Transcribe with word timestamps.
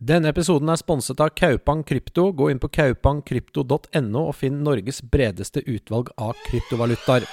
Denne 0.00 0.30
episoden 0.32 0.70
er 0.72 0.78
sponset 0.80 1.18
av 1.20 1.34
Kaupang 1.36 1.82
Krypto. 1.84 2.30
Gå 2.32 2.46
inn 2.48 2.60
på 2.60 2.70
kaupangkrypto.no 2.72 4.20
og 4.22 4.30
finn 4.32 4.62
Norges 4.64 5.02
bredeste 5.04 5.60
utvalg 5.68 6.08
av 6.16 6.38
kryptovalutaer. 6.46 7.26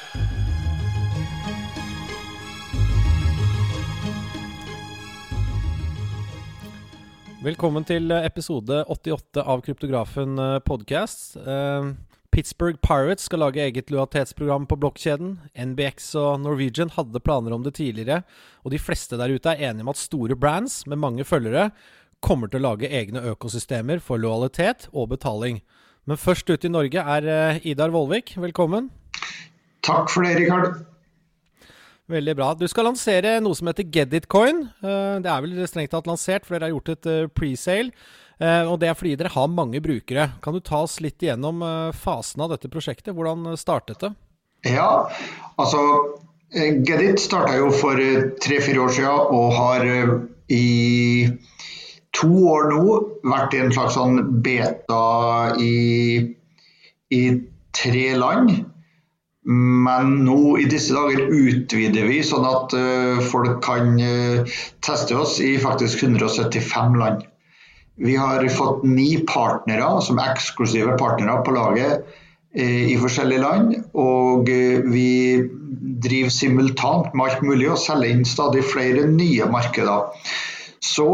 Velkommen 7.46 7.88
til 7.88 8.12
episode 8.18 8.82
88 8.92 9.46
av 9.48 9.64
Kryptografen 9.64 10.36
podcast. 10.68 11.38
Eh, 11.40 11.94
Pittsburgh 12.36 12.82
Pirates 12.84 13.30
skal 13.30 13.46
lage 13.46 13.64
eget 13.64 13.94
lojalitetsprogram 13.94 14.66
på 14.68 14.76
blokkjeden. 14.82 15.38
NBX 15.56 16.10
og 16.20 16.44
Norwegian 16.44 16.92
hadde 16.98 17.24
planer 17.24 17.56
om 17.56 17.64
det 17.64 17.78
tidligere, 17.80 18.26
og 18.68 18.76
de 18.76 18.82
fleste 18.82 19.16
der 19.16 19.32
ute 19.32 19.56
er 19.56 19.70
enige 19.70 19.88
om 19.88 19.94
at 19.94 20.02
store 20.04 20.36
brands 20.36 20.82
med 20.84 21.00
mange 21.00 21.24
følgere 21.24 21.70
kommer 22.28 22.52
til 22.52 22.60
å 22.60 22.74
lage 22.74 22.90
egne 22.92 23.24
økosystemer 23.32 24.02
for 24.04 24.20
lojalitet 24.20 24.90
og 24.92 25.14
betaling. 25.14 25.62
Men 26.08 26.20
først 26.20 26.50
ut 26.52 26.66
i 26.68 26.72
Norge 26.72 27.00
er 27.00 27.28
eh, 27.32 27.60
Idar 27.72 27.94
Vollvik. 27.94 28.36
Velkommen. 28.40 28.90
Takk 29.86 30.12
for 30.12 30.28
det, 30.28 30.36
Rikard. 30.42 30.82
Veldig 32.12 32.36
bra. 32.40 32.54
Du 32.56 32.64
skal 32.72 32.88
lansere 32.88 33.38
noe 33.44 33.56
som 33.56 33.68
heter 33.72 33.88
Geditcoin. 33.92 34.66
Eh, 34.84 35.18
det 35.24 35.32
er 35.32 35.44
vel 35.44 35.68
strengt 35.72 35.92
tatt 35.96 36.08
lansert, 36.08 36.48
for 36.48 36.56
dere 36.56 36.70
har 36.70 36.76
gjort 36.76 36.94
et 36.96 37.12
eh, 37.12 37.28
presale. 37.32 38.08
Og 38.38 38.76
det 38.78 38.86
er 38.86 38.94
fordi 38.94 39.16
dere 39.18 39.32
har 39.34 39.48
mange 39.50 39.80
brukere. 39.82 40.28
Kan 40.46 40.54
du 40.54 40.60
ta 40.62 40.84
oss 40.86 41.00
litt 41.02 41.24
igjennom 41.26 41.64
fasen 41.98 42.44
av 42.46 42.52
dette 42.52 42.70
prosjektet? 42.70 43.16
Hvordan 43.18 43.56
startet 43.58 44.04
det? 44.04 44.12
Ja, 44.70 45.08
altså 45.58 45.82
Gedit 46.54 47.18
starta 47.18 47.56
jo 47.58 47.72
for 47.74 47.98
tre-fire 48.46 48.84
år 48.84 48.94
siden 48.94 49.34
og 49.34 49.58
har 49.58 49.88
i 50.54 50.62
to 52.18 52.30
år 52.50 52.72
nå 52.72 52.98
vært 53.28 53.54
i 53.54 53.62
en 53.62 53.74
slags 53.76 53.98
sånn 53.98 54.42
beta 54.44 55.54
i, 55.62 56.34
i 57.14 57.24
tre 57.78 58.08
land. 58.18 58.52
Men 59.48 60.18
nå 60.28 60.58
i 60.60 60.66
disse 60.68 60.96
dager 60.96 61.30
utvider 61.32 62.10
vi 62.10 62.20
sånn 62.26 62.46
at 62.48 62.74
uh, 62.76 63.24
folk 63.32 63.62
kan 63.64 63.94
uh, 63.96 64.58
teste 64.84 65.16
oss 65.16 65.38
i 65.44 65.54
faktisk 65.62 66.04
175 66.04 66.98
land. 67.00 67.24
Vi 67.98 68.18
har 68.20 68.44
fått 68.54 68.84
ni 68.86 69.24
partnere 69.30 69.88
som 70.06 70.20
eksklusive 70.22 70.98
partnere 71.00 71.40
på 71.48 71.56
laget 71.56 72.04
uh, 72.60 72.84
i 72.92 72.98
forskjellige 73.00 73.46
land. 73.46 73.78
Og 73.96 74.52
vi 74.92 75.08
driver 76.04 76.34
simultant 76.34 77.16
med 77.16 77.30
alt 77.30 77.48
mulig 77.48 77.72
og 77.72 77.80
selger 77.80 78.18
inn 78.18 78.28
stadig 78.28 78.66
flere 78.68 79.08
nye 79.08 79.48
markeder. 79.54 80.12
Så 80.84 81.08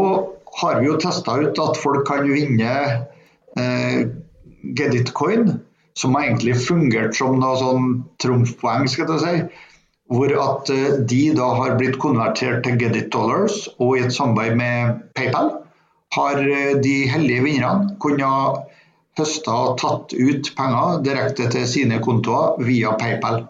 har 0.60 0.80
vi 0.80 0.88
jo 0.88 0.98
testa 1.02 1.36
ut 1.42 1.58
at 1.58 1.78
folk 1.80 2.06
kan 2.08 2.26
vinne 2.30 2.74
eh, 3.58 4.00
Geditcoin 4.78 5.58
som 5.94 6.14
har 6.14 6.28
egentlig 6.28 6.56
fungert 6.66 7.14
som 7.16 7.38
noe 7.38 7.56
sånn 7.60 7.88
trumfpoeng, 8.22 8.88
skal 8.90 9.12
jeg 9.14 9.22
si. 9.22 9.62
Hvor 10.14 10.34
at 10.42 10.70
eh, 10.74 11.00
de 11.10 11.22
da 11.38 11.48
har 11.60 11.78
blitt 11.80 11.98
konvertert 12.02 12.64
til 12.66 12.78
Get 12.80 12.98
It 12.98 13.10
Dollars, 13.14 13.64
og 13.78 13.98
i 13.98 14.04
et 14.06 14.14
samarbeid 14.14 14.58
med 14.58 15.02
PayPal 15.16 15.52
har 16.18 16.42
eh, 16.42 16.76
de 16.82 16.96
heldige 17.10 17.46
vinnerne 17.46 17.96
kunnet 18.02 18.70
høsta 19.18 19.54
og 19.54 19.78
tatt 19.78 20.14
ut 20.14 20.50
penger 20.58 21.02
direkte 21.06 21.48
til 21.54 21.66
sine 21.70 22.00
kontoer 22.02 22.58
via 22.66 22.94
PayPal. 22.98 23.44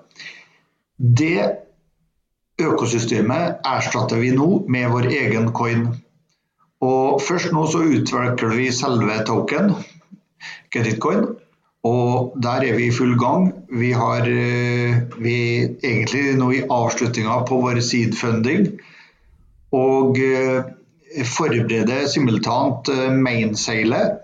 Det 0.98 1.40
økosystemet 2.60 3.64
erstatter 3.66 4.20
vi 4.20 4.30
nå 4.36 4.48
med 4.70 4.92
vår 4.92 5.08
egen 5.10 5.48
coin. 5.56 5.88
Og 6.84 7.22
først 7.24 7.52
nå 7.54 7.64
så 7.70 7.82
utvikler 7.96 8.56
vi 8.58 8.68
selve 8.74 9.20
token, 9.28 9.74
Get 10.74 11.04
Og 11.84 12.32
der 12.42 12.64
er 12.64 12.76
vi 12.76 12.86
i 12.86 12.90
full 12.90 13.14
gang. 13.18 13.52
Vi 13.68 13.92
har 13.92 14.26
eh, 14.26 14.96
vi 15.18 15.36
egentlig 15.84 16.36
nå 16.38 16.50
i 16.50 16.62
avslutninga 16.70 17.44
på 17.48 17.60
vår 17.60 17.80
seed-funding. 17.80 18.80
Og 19.72 20.18
eh, 20.18 20.64
forbereder 21.24 22.08
simultant 22.08 22.88
mainsailet, 23.12 24.18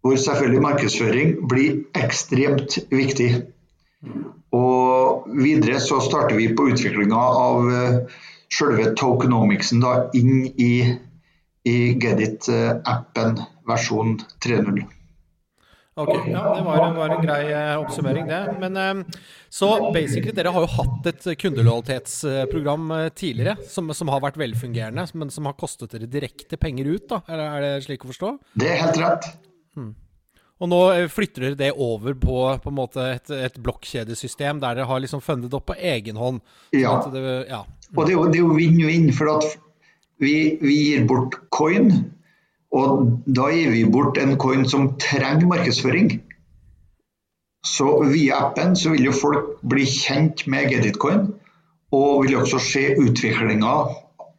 hvor 0.00 0.16
selvfølgelig 0.16 0.62
markedsføring 0.62 1.34
blir 1.48 1.82
ekstremt 1.94 2.78
viktig. 2.90 3.30
Og 4.52 5.26
videre 5.42 5.80
så 5.80 6.00
starter 6.00 6.36
vi 6.36 6.54
på 6.54 6.70
utviklinga 6.72 7.18
av 7.18 7.68
selve 8.52 8.92
tokenomicsen 8.98 9.82
da, 9.82 9.92
inn 10.16 10.46
i, 10.56 10.72
i 11.68 11.94
Gedit-appen 12.00 13.38
versjon 13.68 14.18
3.0. 14.44 14.82
Ok, 15.94 16.28
ja, 16.28 16.56
Det 16.56 16.64
var, 16.64 16.94
var 16.96 17.10
en 17.12 17.20
grei 17.20 17.50
eh, 17.52 17.74
oppsummering, 17.76 18.24
det. 18.26 18.54
Men 18.60 18.76
eh, 18.80 19.18
så 19.52 19.92
basically, 19.92 20.32
dere 20.32 20.52
har 20.54 20.64
jo 20.64 20.70
hatt 20.72 21.08
et 21.10 21.26
kundelojalitetsprogram 21.42 22.86
eh, 22.96 23.08
tidligere 23.12 23.58
som, 23.68 23.92
som, 23.92 24.08
har 24.08 24.22
vært 24.24 24.38
velfungerende, 24.40 25.04
men 25.20 25.32
som 25.32 25.50
har 25.50 25.58
kostet 25.60 25.92
dere 25.92 26.08
direkte 26.08 26.56
penger 26.56 26.88
ut, 26.94 27.10
da? 27.12 27.20
Er, 27.28 27.44
er 27.44 27.66
det 27.66 27.74
slik 27.84 28.06
å 28.06 28.12
forstå? 28.12 28.32
Det 28.62 28.70
er 28.70 28.80
helt 28.86 29.02
rett. 29.02 29.28
Hmm. 29.76 29.92
Og 30.62 30.70
nå 30.72 30.80
flytter 31.12 31.50
dere 31.50 31.60
det 31.60 31.70
over 31.76 32.16
på, 32.16 32.38
på 32.62 32.72
en 32.72 32.80
et, 33.10 33.34
et 33.50 33.60
blokkjedesystem 33.60 34.62
der 34.62 34.78
dere 34.78 34.88
har 34.88 35.02
liksom 35.02 35.20
fundet 35.20 35.52
opp 35.58 35.68
på 35.74 35.76
egen 35.76 36.16
hånd. 36.16 36.40
Ja. 36.72 36.94
Det, 37.12 37.22
ja. 37.50 37.66
Og 37.92 38.08
det 38.08 38.16
er 38.16 38.40
jo 38.40 38.56
vinn-vinn, 38.56 39.10
for 39.12 39.34
at 39.34 39.58
vi, 40.22 40.34
vi 40.62 40.78
gir 40.86 41.06
bort 41.10 41.36
coin 41.54 41.90
og 42.72 43.00
da 43.36 43.50
gir 43.52 43.72
vi 43.74 43.84
bort 43.84 44.18
en 44.20 44.36
coin 44.40 44.64
som 44.68 44.94
trenger 45.00 45.48
markedsføring. 45.48 46.14
Så 47.62 47.88
via 48.08 48.40
appen 48.48 48.74
så 48.78 48.94
vil 48.94 49.10
jo 49.10 49.14
folk 49.14 49.58
bli 49.68 49.84
kjent 49.86 50.46
med 50.50 50.72
Geditcoin, 50.72 51.28
og 51.92 52.24
vil 52.24 52.38
også 52.40 52.58
se 52.64 52.86
utviklinga 52.98 53.74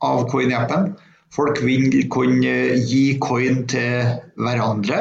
av 0.04 0.24
coin 0.32 0.52
i 0.52 0.58
appen. 0.58 0.96
Folk 1.34 1.62
vil 1.66 2.08
kunne 2.14 2.56
gi 2.90 3.20
coin 3.22 3.64
til 3.70 4.10
hverandre, 4.42 5.00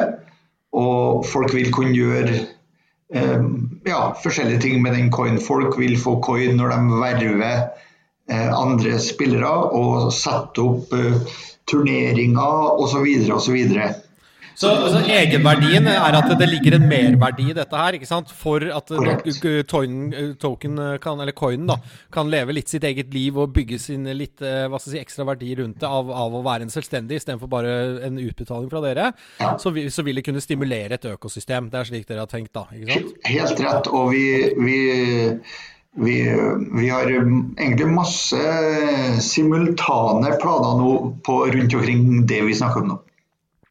og 0.73 1.25
folk 1.29 1.53
vil 1.57 1.73
kunne 1.73 1.93
gjøre 1.93 2.37
um, 3.17 3.49
ja, 3.85 4.13
forskjellige 4.23 4.61
ting 4.61 4.81
med 4.85 4.95
den 4.97 5.11
coin. 5.13 5.41
Folk 5.41 5.77
vil 5.81 5.97
få 5.99 6.19
coin 6.25 6.57
når 6.57 6.73
de 6.73 7.01
verver 7.01 7.65
andre 8.31 8.99
spillere 9.03 9.51
og 9.75 10.11
sette 10.15 10.63
opp 10.63 10.93
uh, 10.95 11.35
turneringer 11.69 12.79
osv. 12.79 13.07
osv. 13.35 13.59
Så, 14.53 14.69
så 14.93 14.99
egenverdien 15.09 15.87
er 15.89 16.15
at 16.17 16.29
det 16.37 16.45
ligger 16.45 16.75
en 16.77 16.85
merverdi 16.89 17.47
i 17.49 17.55
dette 17.57 17.77
her, 17.77 17.97
ikke 17.97 18.09
sant? 18.09 18.29
For 18.37 18.61
at 18.69 18.91
token 19.71 20.81
kan, 21.01 21.23
eller 21.23 21.33
coinen 21.33 21.71
da, 21.71 21.79
kan 22.13 22.29
leve 22.29 22.53
litt 22.53 22.69
sitt 22.69 22.85
eget 22.85 23.09
liv 23.15 23.39
og 23.41 23.53
bygge 23.55 23.79
sin 23.81 24.05
litt 24.13 24.43
eh, 24.45 24.67
hva 24.69 24.77
skal 24.77 24.93
jeg 24.93 24.99
si, 24.99 25.03
ekstra 25.07 25.25
verdi 25.31 25.55
rundt 25.57 25.81
det 25.81 25.89
av, 25.89 26.11
av 26.13 26.37
å 26.37 26.43
være 26.45 26.67
en 26.67 26.73
selvstendig 26.73 27.17
istedenfor 27.21 27.49
bare 27.49 27.73
en 28.05 28.21
utbetaling 28.21 28.69
fra 28.69 28.83
dere. 28.85 29.09
Så, 29.57 29.73
vi, 29.73 29.87
så, 29.93 30.05
vil 30.05 30.21
det 30.21 30.27
kunne 30.27 30.43
stimulere 30.43 30.99
et 30.99 31.11
økosystem. 31.15 31.71
Det 31.73 31.81
er 31.81 31.89
slik 31.89 32.09
dere 32.09 32.27
har 32.27 32.31
tenkt 32.31 32.53
da, 32.53 32.67
ikke 32.77 32.99
sant? 32.99 33.13
Helt 33.33 33.65
rett. 33.65 33.89
Og 33.89 34.13
vi, 34.13 34.25
vi 34.61 34.79
vi, 35.95 36.15
vi, 36.73 36.89
har 36.89 37.11
egentlig 37.11 37.87
masse 37.87 38.41
simultane 39.21 40.31
planer 40.41 40.77
nå 40.79 40.93
på 41.25 41.39
rundt 41.45 41.73
omkring 41.73 42.25
det 42.27 42.41
vi 42.41 42.55
snakker 42.57 42.81
om 42.81 42.93
nå. 42.93 42.99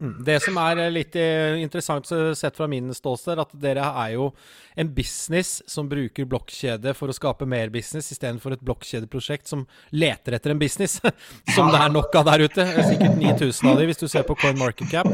Mm. 0.02 0.16
Det 0.26 0.40
som 0.42 0.56
er 0.58 0.80
litt 0.90 1.14
eh, 1.18 1.60
interessant 1.62 2.08
sett 2.10 2.56
fra 2.58 2.66
min 2.70 2.90
ståsted, 2.94 3.38
at 3.38 3.54
dere 3.62 3.86
er 4.02 4.16
jo 4.16 4.32
en 4.74 4.88
business 4.96 5.60
som 5.68 5.86
bruker 5.86 6.26
blokkjede 6.26 6.94
for 6.96 7.12
å 7.12 7.14
skape 7.14 7.46
mer 7.46 7.70
business, 7.70 8.08
istedenfor 8.10 8.56
et 8.56 8.64
blokkjedeprosjekt 8.66 9.46
som 9.52 9.62
leter 9.94 10.34
etter 10.34 10.54
en 10.54 10.58
business, 10.58 10.98
som 11.54 11.70
det 11.70 11.78
er 11.78 11.94
nok 11.94 12.18
av 12.18 12.26
der 12.32 12.46
ute. 12.48 12.66
Sikkert 12.88 13.14
9000 13.20 13.70
av 13.70 13.78
de 13.78 13.88
hvis 13.92 14.02
du 14.02 14.08
ser 14.10 14.26
på 14.26 14.36
Coin 14.42 14.58
Market 14.58 14.90
Cap. 14.90 15.06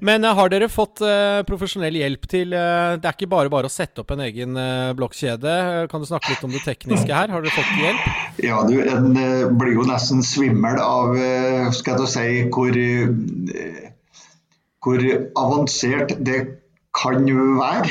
Men 0.00 0.24
uh, 0.24 0.32
har 0.38 0.52
dere 0.52 0.70
fått 0.72 1.02
profesjonell 1.46 1.96
hjelp 1.98 2.24
til 2.30 2.52
Det 2.52 3.06
er 3.06 3.14
ikke 3.14 3.28
bare 3.30 3.50
bare 3.52 3.68
å 3.68 3.72
sette 3.72 4.02
opp 4.02 4.12
en 4.14 4.22
egen 4.24 4.56
blokkjede. 4.96 5.54
Kan 5.92 6.02
du 6.02 6.08
snakke 6.08 6.32
litt 6.32 6.44
om 6.46 6.52
det 6.54 6.62
tekniske 6.64 7.10
her? 7.12 7.32
Har 7.32 7.44
dere 7.44 7.54
fått 7.54 7.72
hjelp? 7.82 8.10
Ja, 8.42 8.62
du, 8.66 8.76
en 8.80 9.58
blir 9.58 9.76
jo 9.76 9.86
nesten 9.88 10.22
svimmel 10.26 10.80
av 10.82 11.16
skal 11.76 12.04
jeg 12.04 12.12
si, 12.14 12.28
hvor 12.54 12.78
hvor 14.82 15.02
avansert 15.38 16.16
det 16.26 16.40
kan 16.96 17.24
være. 17.58 17.88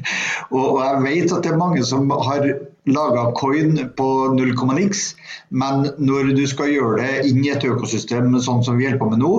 og 0.56 0.80
jeg 0.82 1.02
vet 1.06 1.32
at 1.32 1.44
det 1.44 1.52
er 1.52 1.60
mange 1.60 1.84
som 1.86 2.10
har 2.10 2.46
laga 2.84 3.30
coin 3.38 3.78
på 3.96 4.08
null 4.36 4.52
komma 4.58 4.76
niks, 4.76 5.14
men 5.48 5.86
når 5.96 6.34
du 6.36 6.44
skal 6.48 6.72
gjøre 6.72 6.98
det 7.00 7.30
inn 7.30 7.44
i 7.44 7.54
et 7.54 7.64
økosystem 7.64 8.34
sånn 8.44 8.64
som 8.66 8.76
vi 8.76 8.88
holder 8.88 9.00
på 9.00 9.08
med 9.14 9.22
nå, 9.22 9.32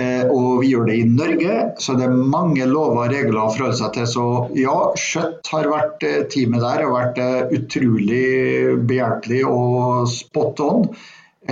eh, 0.00 0.24
og 0.24 0.62
vi 0.62 0.72
gjør 0.72 0.88
det 0.88 0.98
i 1.02 1.08
Norge, 1.08 1.56
så 1.84 1.98
det 1.98 2.06
er 2.08 2.16
mange 2.16 2.64
lover 2.70 3.04
og 3.04 3.12
regler 3.12 3.42
å 3.42 3.50
forholde 3.52 3.76
seg 3.82 3.92
til. 3.98 4.08
Så 4.08 4.26
ja, 4.56 4.76
Skjøtt 4.96 5.52
har 5.52 5.68
vært 5.74 6.06
eh, 6.08 6.22
teamet 6.32 6.64
der 6.64 6.86
og 6.86 6.96
vært 6.96 7.20
eh, 7.20 7.56
utrolig 7.58 8.78
behjelpelig 8.88 9.42
og 9.50 10.08
spot 10.12 10.64
on. 10.64 10.88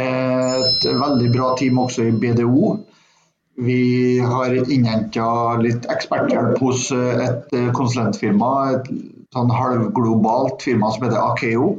Et 0.00 0.84
veldig 0.86 1.32
bra 1.34 1.52
team 1.58 1.82
også 1.82 2.06
i 2.06 2.14
BDO. 2.14 2.78
Vi 3.56 4.18
har 4.20 4.54
innhenta 4.72 5.56
litt 5.60 5.86
eksperthjelp 5.90 6.58
hos 6.62 6.90
et 6.94 7.54
konsulentfirma, 7.76 8.50
et 8.76 8.90
sånn 9.34 9.52
halvglobalt 9.52 10.62
firma 10.64 10.90
som 10.94 11.06
heter 11.06 11.20
Akeo. 11.20 11.70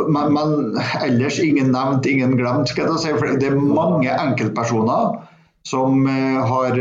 Men, 0.00 0.34
men, 0.34 0.74
ellers 1.06 1.38
ingen 1.42 1.70
nevnt, 1.74 2.06
ingen 2.10 2.34
glemt. 2.38 2.68
skal 2.68 2.90
jeg 2.90 3.02
si, 3.02 3.14
for 3.14 3.38
Det 3.38 3.52
er 3.52 3.58
mange 3.58 4.10
enkeltpersoner 4.10 5.18
som 5.64 6.06
har, 6.50 6.78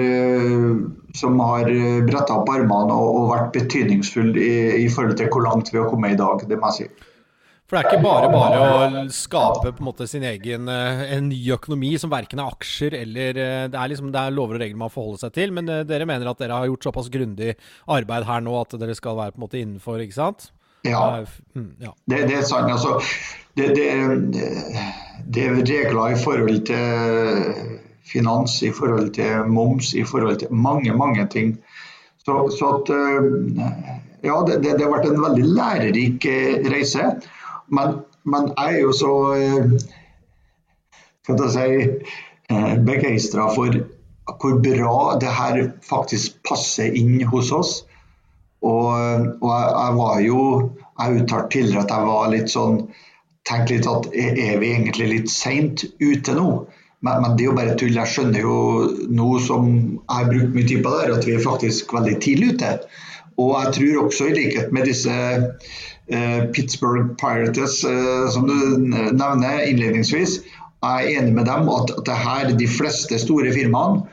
som 1.16 1.40
har 1.40 1.70
bretta 2.08 2.40
opp 2.40 2.50
armene 2.52 2.96
og, 2.96 3.20
og 3.20 3.30
vært 3.32 3.54
betydningsfulle 3.56 4.36
i, 4.36 4.56
i, 4.84 4.88
forhold 4.92 5.16
til 5.20 5.30
hvor 5.32 5.46
langt 5.46 5.72
vi 5.72 5.80
har 5.80 5.90
kommet 5.92 6.16
i 6.16 6.20
dag. 6.20 6.44
det 6.50 6.60
må 6.60 6.74
jeg 6.74 6.90
si. 6.90 7.13
For 7.74 7.80
det 7.80 7.88
er 7.88 7.96
ikke 7.96 8.06
bare 8.06 8.28
bare 8.30 8.58
å 8.62 9.04
skape 9.10 9.72
på 9.74 9.82
en 9.82 9.88
måte 9.88 10.06
sin 10.06 10.22
egen 10.30 10.68
eh, 10.70 11.00
en 11.16 11.32
ny 11.32 11.40
økonomi 11.56 11.96
som 11.98 12.12
verken 12.12 12.44
er 12.44 12.52
aksjer 12.54 12.94
eller 13.00 13.40
eh, 13.42 13.64
Det 13.74 13.80
er 13.82 13.90
liksom 13.90 14.12
det 14.14 14.22
er 14.22 14.36
lover 14.36 14.60
og 14.60 14.62
regler 14.62 14.78
man 14.78 14.94
forholder 14.94 15.24
seg 15.24 15.34
til, 15.34 15.56
men 15.58 15.72
eh, 15.74 15.82
dere 15.90 16.06
mener 16.06 16.30
at 16.30 16.44
dere 16.44 16.60
har 16.62 16.70
gjort 16.70 16.86
såpass 16.86 17.10
grundig 17.10 17.56
arbeid 17.98 18.28
her 18.30 18.46
nå 18.46 18.54
at 18.60 18.78
dere 18.78 18.94
skal 18.94 19.18
være 19.18 19.34
på 19.34 19.42
en 19.42 19.46
måte 19.48 19.58
innenfor, 19.64 20.06
ikke 20.06 20.20
sant? 20.20 20.52
Ja, 20.86 21.02
mm, 21.58 21.72
ja. 21.82 21.96
Det, 22.06 22.22
det, 22.30 22.38
er 22.44 22.46
sant. 22.46 22.70
Altså, 22.70 23.02
det, 23.58 23.72
det, 23.74 23.90
det 25.34 25.50
er 25.50 25.58
regler 25.66 26.14
i 26.14 26.24
forhold 26.28 26.64
til 26.70 27.84
finans, 28.06 28.62
i 28.62 28.70
forhold 28.70 29.16
til 29.18 29.50
moms, 29.50 29.96
i 29.98 30.06
forhold 30.06 30.44
til 30.46 30.54
mange, 30.54 30.94
mange 30.94 31.26
ting. 31.34 31.56
Så, 32.22 32.44
så 32.54 32.76
at 32.78 32.98
Ja, 34.24 34.38
det, 34.46 34.62
det, 34.62 34.78
har 34.78 34.92
vært 34.94 35.10
en 35.10 35.24
veldig 35.26 35.54
lærerik 35.58 36.28
reise. 36.70 37.16
Men, 37.68 38.00
men 38.24 38.52
jeg 38.58 38.80
er 38.80 38.82
jo 38.84 38.94
så 38.96 39.14
skal 41.24 41.40
jeg 41.40 41.52
si, 41.56 42.16
eh, 42.52 42.76
begeistra 42.84 43.48
for 43.56 43.72
hvor 44.28 44.60
bra 44.64 45.16
det 45.20 45.32
her 45.32 45.60
faktisk 45.88 46.40
passer 46.48 46.96
inn 46.96 47.22
hos 47.32 47.52
oss. 47.56 47.74
Og, 48.64 48.88
og 49.44 49.50
jeg, 49.50 49.72
jeg, 49.76 49.96
var 50.00 50.20
jo 50.24 50.42
Jeg 51.00 51.18
uttalte 51.20 51.52
tidligere 51.52 51.82
at 51.84 51.90
jeg 51.92 52.08
var 52.08 52.30
litt 52.32 52.52
sånn 52.54 52.78
Tenkte 53.44 53.74
litt 53.74 53.88
at 53.92 54.06
er 54.16 54.62
vi 54.62 54.70
egentlig 54.72 55.08
litt 55.10 55.32
seint 55.32 55.84
ute 56.00 56.36
nå? 56.38 56.46
Men, 57.04 57.18
men, 57.20 57.34
det 57.36 57.44
er 57.44 57.50
jo 57.50 57.56
bare 57.58 57.74
tull. 57.76 57.98
Jeg 57.98 58.08
skjønner 58.08 58.46
jo 58.46 58.60
nå 59.12 59.26
som 59.44 59.66
jeg 59.74 60.14
har 60.14 60.30
brukt 60.30 60.56
mye 60.56 60.70
tid 60.70 60.86
på 60.86 60.94
det, 60.94 61.10
at 61.12 61.28
vi 61.28 61.34
er 61.36 61.44
faktisk 61.44 61.92
veldig 61.92 62.14
tidlig 62.24 62.54
ute. 62.54 62.70
Og 63.36 63.52
jeg 63.58 63.74
tror 63.76 64.00
også, 64.06 64.30
i 64.30 64.38
likhet 64.38 64.72
med 64.72 64.88
disse 64.88 65.12
Eh, 65.12 65.42
Pittsburgh 66.54 67.14
Pirates, 67.20 67.84
eh, 67.88 68.26
som 68.34 68.48
du 68.50 68.58
nevner 69.16 69.64
innledningsvis, 69.70 70.42
jeg 70.84 71.06
er 71.06 71.22
enig 71.22 71.34
med 71.38 71.48
dem 71.48 71.70
at, 71.72 71.94
det 72.06 72.16
her, 72.26 72.52
de 72.60 72.68
fleste 72.68 73.20
store 73.22 73.54
firmaene 73.56 74.04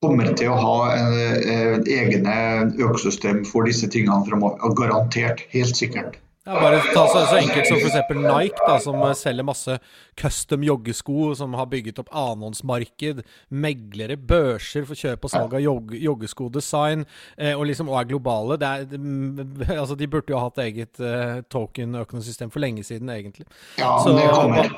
kommer 0.00 0.30
til 0.38 0.48
å 0.52 0.56
ha 0.56 0.76
en, 0.94 1.16
en 1.18 1.82
eh, 1.84 1.90
egne 1.98 2.34
økosystem 2.80 3.42
for 3.48 3.68
disse 3.68 3.88
tingene 3.92 4.22
fremover. 4.28 4.62
Garantert. 4.78 5.42
Helt 5.52 5.76
sikkert. 5.76 6.16
Ja, 6.46 6.54
bare 6.56 6.78
ta 6.94 7.02
så, 7.08 7.20
så 7.28 7.36
enkelt 7.36 7.66
som 7.68 7.76
f.eks. 7.76 8.14
Nike, 8.16 8.62
da, 8.64 8.78
som 8.80 9.02
selger 9.18 9.44
masse 9.44 9.74
custom 10.16 10.62
joggesko, 10.64 11.34
som 11.36 11.52
har 11.58 11.68
bygget 11.68 12.00
opp 12.00 12.08
annonsmarked, 12.16 13.20
meglere, 13.52 14.16
børser 14.16 14.86
for 14.88 14.96
kjøp 14.96 15.28
og 15.28 15.34
salg 15.34 15.58
av 15.58 15.60
jog, 15.60 15.92
joggeskodesign, 16.00 17.04
eh, 17.36 17.52
og 17.52 17.66
liksom 17.68 17.92
og 17.92 18.00
er 18.00 18.08
globale. 18.14 18.56
Er, 18.56 18.88
altså, 19.82 19.98
de 20.00 20.08
burde 20.08 20.32
jo 20.32 20.40
ha 20.40 20.48
hatt 20.48 20.64
eget 20.64 21.04
eh, 21.04 21.42
token-økonosystem 21.52 22.54
for 22.54 22.64
lenge 22.64 22.88
siden, 22.88 23.12
egentlig. 23.12 23.44
Ja, 23.76 23.98
så, 24.00 24.16
det 24.16 24.32
kommer. 24.32 24.72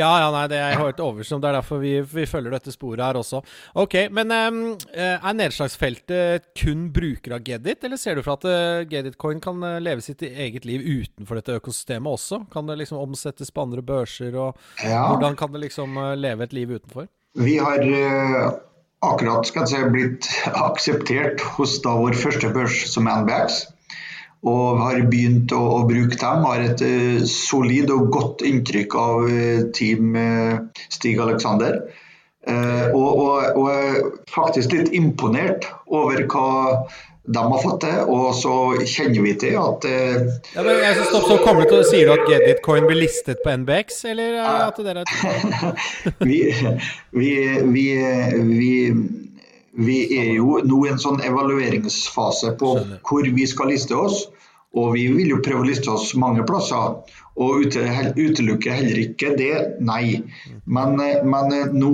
Ja, 0.00 0.10
ja, 0.22 0.28
nei, 0.32 0.46
det 0.50 0.58
er 0.60 0.78
helt 0.80 1.00
oversomt. 1.04 1.42
Det 1.44 1.50
er 1.50 1.58
derfor 1.58 1.80
vi, 1.82 1.92
vi, 2.08 2.26
følger 2.28 2.54
dette 2.54 2.72
sporet 2.74 3.02
her 3.04 3.18
også. 3.20 3.42
Ok, 3.82 3.96
Men 4.16 4.32
um, 4.32 4.60
er 4.94 5.36
nedslagsfeltet 5.36 6.50
kun 6.58 6.88
brukere 6.94 7.36
av 7.38 7.44
Gedit, 7.46 7.84
eller 7.86 8.00
ser 8.00 8.16
du 8.16 8.24
for 8.24 8.38
at 8.38 8.46
uh, 8.48 8.86
Gedit-coin 8.90 9.42
kan 9.44 9.60
uh, 9.64 9.78
leve 9.82 10.04
sitt 10.04 10.24
eget 10.26 10.68
liv 10.68 10.84
utenfor 10.84 11.40
dette 11.40 11.58
økosystemet 11.60 12.16
også? 12.16 12.42
Kan 12.52 12.70
det 12.70 12.78
liksom 12.80 13.00
omsettes 13.02 13.52
på 13.52 13.66
andre 13.66 13.84
børser, 13.84 14.36
og 14.36 14.56
ja. 14.84 15.04
hvordan 15.10 15.36
kan 15.38 15.52
det 15.54 15.66
liksom 15.66 16.00
uh, 16.00 16.14
leve 16.18 16.48
et 16.48 16.56
liv 16.56 16.76
utenfor? 16.78 17.10
Vi 17.38 17.58
har 17.62 17.84
akkurat 19.06 19.46
skal 19.46 19.64
jeg 19.64 19.70
si, 19.70 19.90
blitt 19.94 20.30
akseptert 20.50 21.44
hos 21.56 21.78
da 21.84 21.94
vår 22.00 22.16
første 22.18 22.50
børs, 22.52 22.82
som 22.90 23.06
er 23.08 23.22
NBX 23.22 23.62
og 24.48 24.80
har 24.80 25.02
begynt 25.12 25.52
å, 25.52 25.60
å 25.80 25.80
bruke 25.88 26.16
dem. 26.20 26.46
Har 26.48 26.64
et 26.64 26.84
uh, 26.84 27.20
solid 27.28 27.92
og 27.92 28.08
godt 28.14 28.44
inntrykk 28.46 28.96
av 28.96 29.26
uh, 29.28 29.66
team 29.76 30.16
uh, 30.16 30.60
Stig 30.88 31.20
Aleksander. 31.20 31.82
og, 32.50 33.10
og, 33.20 33.56
og 33.60 33.66
er 33.68 33.98
faktisk 34.32 34.72
litt 34.72 34.88
imponert 34.96 35.66
over 35.92 36.22
hva 36.24 36.86
de 37.28 37.42
har 37.44 37.60
fått 37.60 37.82
til, 37.84 37.98
og 38.08 38.30
så 38.34 38.54
kjenner 38.88 39.26
vi 39.26 39.34
til 39.38 39.58
at 39.60 39.84
ja, 39.84 40.64
men 40.64 40.80
jeg 40.80 41.04
stopp, 41.04 41.28
så 41.28 41.36
kommer 41.44 41.68
du 41.68 41.74
til 41.74 41.82
å 41.82 41.84
Sier 41.86 42.08
du 42.08 42.14
at 42.14 42.24
Gedit-coin 42.32 42.88
blir 42.88 43.02
listet 43.02 43.44
på 43.44 43.52
NBX, 43.60 44.00
eller 44.10 44.40
at 44.40 44.80
dere 44.82 45.04
vi, 46.30 46.40
vi, 47.12 47.30
vi, 47.76 47.86
vi 48.48 48.72
vi 49.72 50.00
er 50.18 50.32
jo 50.34 50.58
nå 50.66 50.82
i 50.86 50.90
en 50.90 51.00
sånn 51.00 51.20
evalueringsfase 51.24 52.54
på 52.60 52.74
hvor 53.06 53.28
vi 53.36 53.46
skal 53.48 53.70
liste 53.72 53.96
oss. 53.96 54.26
Og 54.78 54.92
vi 54.94 55.08
vil 55.10 55.32
jo 55.32 55.40
prøve 55.42 55.64
å 55.64 55.66
liste 55.66 55.90
oss 55.90 56.12
mange 56.18 56.44
plasser. 56.46 57.00
Og 57.40 57.64
utelukke 57.64 58.74
heller 58.74 59.00
ikke 59.02 59.32
det, 59.38 59.54
nei. 59.82 60.20
Men, 60.66 60.94
men 61.26 61.54
nå, 61.74 61.90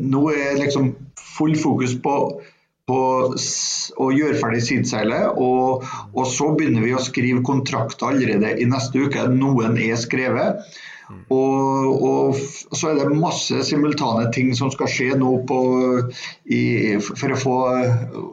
nå, 0.00 0.24
er 0.32 0.60
liksom 0.60 0.92
full 1.38 1.54
fokus 1.56 1.94
på, 2.04 2.16
på 2.90 3.00
å 3.30 4.10
gjøre 4.12 4.40
ferdig 4.42 4.62
Sidseilet. 4.66 5.40
Og, 5.40 5.86
og 6.12 6.28
så 6.28 6.50
begynner 6.58 6.84
vi 6.84 6.96
å 6.96 7.04
skrive 7.04 7.44
kontrakter 7.46 8.12
allerede 8.12 8.56
i 8.60 8.68
neste 8.68 9.06
uke. 9.06 9.24
Noen 9.32 9.80
er 9.80 9.96
skrevet. 10.00 10.60
Og, 11.30 12.02
og, 12.02 12.38
så 12.76 12.90
er 12.90 13.00
det 13.00 13.18
masse 13.18 13.62
simultane 13.66 14.28
ting 14.34 14.52
som 14.56 14.70
skal 14.74 14.90
skje 14.90 15.18
nå 15.20 15.34
på, 15.48 15.60
i, 16.50 16.62
for 17.00 17.34
å 17.34 17.40
få, 17.40 17.58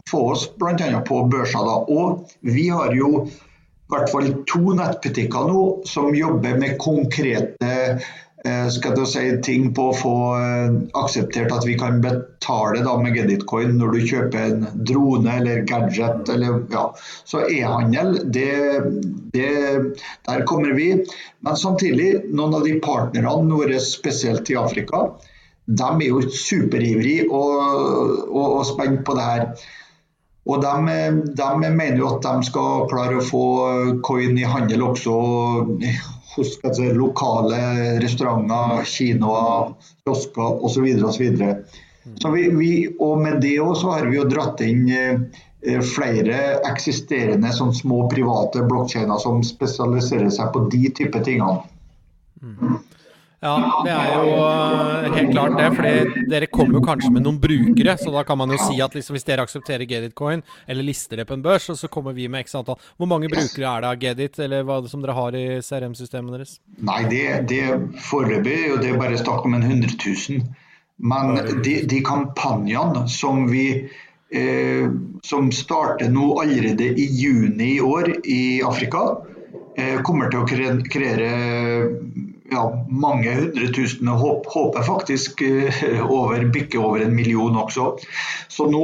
få 0.09 0.23
oss 0.33 0.47
bl.a. 0.57 0.89
på 1.07 1.21
børsa. 1.31 1.63
Da. 1.65 1.77
Og 1.93 2.33
vi 2.45 2.67
har 2.73 2.95
jo 2.97 3.27
i 3.27 3.93
hvert 3.93 4.09
fall 4.11 4.31
to 4.49 4.73
nettbutikker 4.75 5.47
nå 5.47 5.59
som 5.87 6.15
jobber 6.15 6.57
med 6.59 6.75
konkrete 6.81 7.99
Eh, 8.47 8.69
skal 8.69 8.95
du 8.95 9.05
si, 9.05 9.23
ting 9.43 9.71
på 9.75 9.89
å 9.89 9.95
få 9.97 10.15
eh, 10.39 10.75
akseptert 10.99 11.51
at 11.51 11.65
vi 11.67 11.75
kan 11.79 11.99
betale 12.03 12.83
da 12.85 12.93
med 13.01 13.17
Geditcoin 13.17 13.75
når 13.79 13.95
du 13.95 14.05
kjøper 14.11 14.43
en 14.45 14.67
drone 14.87 15.33
eller 15.39 15.65
gadget. 15.67 16.29
Eller, 16.31 16.61
ja. 16.71 16.85
Så 17.27 17.43
e-handel, 17.51 18.19
der 19.33 20.45
kommer 20.47 20.75
vi. 20.77 20.91
Men 21.43 21.59
samtidig, 21.59 22.11
noen 22.31 22.59
av 22.59 22.67
de 22.67 22.77
partnerne 22.83 23.57
våre, 23.57 23.81
spesielt 23.83 24.51
i 24.53 24.59
Afrika, 24.59 25.07
de 25.67 25.89
er 25.97 26.07
jo 26.07 26.21
superivrige 26.31 27.27
og, 27.27 27.57
og, 28.29 28.45
og 28.45 28.63
spent 28.69 29.03
på 29.07 29.17
det 29.17 29.25
her. 29.27 29.49
Og 30.47 30.61
de, 30.63 30.99
de, 31.35 31.47
mener 31.67 31.97
jo 31.99 32.11
at 32.13 32.23
de 32.23 32.47
skal 32.47 32.85
klare 32.91 33.19
å 33.19 33.25
få 33.25 33.47
coin 34.07 34.37
i 34.39 34.47
handel 34.47 34.85
også 34.85 35.15
hos 36.37 36.53
altså, 36.63 36.91
lokale 36.95 37.59
restauranter, 38.03 38.85
kinoer, 38.87 39.73
kiosker 40.05 40.63
osv. 40.63 40.87
osv. 41.03 41.41
Så 42.21 42.31
vi, 42.31 42.47
vi, 42.55 42.71
og 43.03 43.19
med 43.21 43.41
det 43.43 43.57
også 43.59 43.97
har 43.97 44.07
vi 44.07 44.19
jo 44.21 44.27
dratt 44.31 44.61
inn 44.63 44.85
eh, 44.93 45.81
flere 45.83 46.61
eksisterende 46.69 47.51
sånn 47.51 47.73
små 47.75 48.05
private 48.11 48.63
blokkjeder 48.69 49.19
som 49.19 49.43
spesialiserer 49.43 50.31
seg 50.31 50.53
på 50.53 50.67
de 50.71 50.85
type 51.01 51.23
tingene. 51.27 51.65
Mm. 52.39 52.77
Ja, 53.37 53.53
det 53.85 53.91
er 53.93 54.15
jo 54.17 54.29
eh, 54.41 55.11
helt 55.13 55.31
klart 55.35 55.57
det. 55.59 55.67
fordi 55.77 56.23
dere 56.31 56.47
kommer 56.49 56.79
jo 56.79 56.81
kanskje 56.87 57.11
med 57.13 57.25
noen 57.27 57.37
brukere. 57.41 57.93
Så 58.01 58.09
da 58.13 58.23
kan 58.25 58.39
man 58.39 58.49
jo 58.53 58.57
si 58.61 58.79
at 58.81 58.97
liksom, 58.97 59.13
hvis 59.13 59.27
dere 59.27 59.45
aksepterer 59.45 59.85
Gedit-coin, 59.85 60.41
eller 60.65 60.87
lister 60.87 61.21
det 61.21 61.27
på 61.29 61.37
en 61.37 61.43
børs, 61.45 61.69
så 61.69 61.89
kommer 61.93 62.17
vi 62.17 62.25
med 62.33 62.47
x 62.47 62.57
antall. 62.57 62.79
Hvor 62.97 63.09
mange 63.09 63.29
brukere 63.29 63.69
er 63.69 63.85
det 63.85 63.91
av 63.91 64.01
Gedit, 64.01 64.39
eller 64.41 64.65
hva 64.65 64.79
det 64.81 64.89
som 64.89 65.05
dere 65.05 65.17
har 65.17 65.37
i 65.37 65.45
CRM-systemet 65.61 66.33
deres? 66.33 66.55
Nei, 66.89 67.03
det, 67.11 67.23
det 67.51 67.61
foreløpig 68.09 68.57
og 68.73 68.81
det 68.81 68.91
er 68.93 69.01
bare 69.03 69.21
snakk 69.21 69.45
om 69.45 69.59
en 69.59 69.69
100 69.69 69.93
000. 70.01 70.41
Men 70.97 71.61
de, 71.61 71.77
de 71.85 72.01
kampanjene 72.01 73.05
som 73.11 73.45
vi 73.51 73.67
eh, 74.33 74.89
som 75.23 75.51
starter 75.53 76.09
nå 76.09 76.31
allerede 76.41 76.89
i 76.97 77.05
juni 77.21 77.75
i 77.75 77.81
år 77.85 78.15
i 78.25 78.41
Afrika, 78.65 79.11
eh, 79.77 80.01
kommer 80.01 80.33
til 80.33 80.41
å 80.41 80.47
kreere 80.89 81.29
ja, 82.51 82.63
mange 82.89 83.33
hundre 83.35 83.67
tusen, 83.75 84.07
håp, 84.07 84.47
håper 84.53 84.85
faktisk 84.87 85.41
uh, 85.41 85.81
over, 86.05 86.45
bikke 86.53 86.79
over 86.79 87.03
en 87.03 87.15
million 87.15 87.57
også. 87.59 87.89
Så 88.47 88.69
nå, 88.71 88.83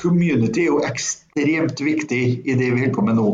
community 0.00 0.66
er 0.66 0.72
jo 0.72 0.82
ekstremt 0.86 1.80
viktig 1.80 2.22
i 2.44 2.58
det 2.58 2.72
vi 2.74 2.84
holder 2.84 2.94
på 2.96 3.06
med 3.08 3.18
nå. 3.20 3.30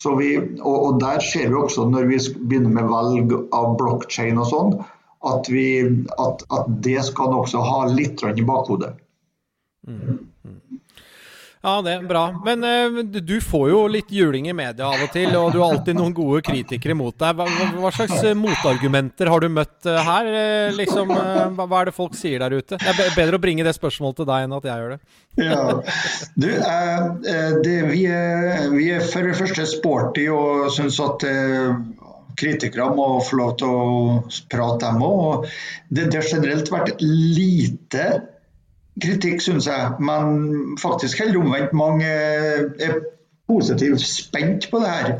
Vi, 0.00 0.30
og, 0.62 0.76
og, 0.76 1.00
der 1.02 1.20
ser 1.20 1.50
vi 1.52 1.58
også 1.60 1.84
når 1.92 2.06
vi 2.08 2.18
begynner 2.48 2.72
med 2.72 2.88
valg 2.88 3.34
av 3.52 3.74
blokkjede 3.76 4.40
og 4.40 4.48
sånn, 4.48 4.70
at, 5.28 5.50
at, 5.52 6.44
at, 6.56 6.70
det 6.80 7.02
skal 7.04 7.28
en 7.28 7.42
også 7.42 7.60
ha 7.60 7.82
litt 7.92 8.24
i 8.24 8.46
bakhodet. 8.48 8.94
Mm. 9.84 10.22
Ja, 11.60 11.74
det 11.84 11.92
er 11.92 12.04
bra. 12.08 12.22
Men 12.44 12.64
uh, 12.64 13.02
du 13.04 13.34
får 13.44 13.66
jo 13.68 13.80
litt 13.92 14.08
juling 14.12 14.46
i 14.48 14.54
media 14.56 14.86
av 14.88 15.02
og 15.04 15.10
til, 15.12 15.28
og 15.36 15.50
du 15.52 15.58
har 15.60 15.74
alltid 15.74 15.98
noen 15.98 16.14
gode 16.16 16.40
kritikere 16.46 16.96
mot 16.96 17.12
deg. 17.20 17.36
Hva, 17.36 17.66
hva 17.76 17.90
slags 17.92 18.22
uh, 18.24 18.32
motargumenter 18.38 19.28
har 19.28 19.44
du 19.44 19.50
møtt 19.52 19.88
uh, 19.90 19.98
her? 20.06 20.30
Liksom, 20.78 21.12
hva, 21.12 21.66
hva, 21.66 21.82
er 21.82 21.90
det 21.90 21.96
folk 21.98 22.16
sier 22.16 22.40
der 22.40 22.56
ute? 22.56 22.80
Det 22.80 22.94
er 22.94 23.12
bedre 23.18 23.36
å 23.36 23.42
bringe 23.44 23.66
det 23.66 23.76
spørsmålet 23.76 24.22
til 24.22 24.30
deg 24.32 24.46
enn 24.46 24.56
at 24.56 24.70
jeg 24.70 24.84
gjør 24.84 24.94
det. 24.96 25.00
Ja, 25.40 25.60
du, 26.34 26.48
det, 27.62 27.76
vi, 27.92 28.00
er, 28.08 28.64
vi, 28.72 28.88
er, 28.96 29.04
for 29.12 29.28
det 29.28 29.36
første 29.38 29.68
sporty 29.68 30.26
og 30.32 30.72
syns 30.74 30.96
at 31.04 31.28
kritikere 32.40 32.88
må 32.96 33.12
få 33.24 33.36
lov 33.36 33.54
til 33.60 33.68
å 33.68 33.86
prate, 34.50 34.88
dem 34.88 35.04
òg. 35.04 35.48
Det, 35.92 36.08
det 36.08 36.22
har 36.22 36.30
generelt 36.38 36.72
vært 36.72 37.04
lite 37.04 38.06
kritikk, 39.02 39.42
syns 39.44 39.68
jeg. 39.70 39.92
Men 40.02 40.76
faktisk 40.80 41.22
helt 41.24 41.38
omvendt. 41.40 41.76
Mange 41.76 42.08
er 42.08 42.98
positivt 43.50 44.02
spent 44.06 44.70
på 44.70 44.82
det 44.82 44.96
her. 44.96 45.14